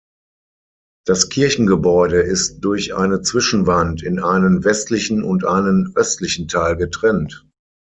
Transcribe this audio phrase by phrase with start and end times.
[1.05, 7.45] Das Kirchengebäude ist durch eine Zwischenwand in einen westlichen und einen östlichen Teil getrennt.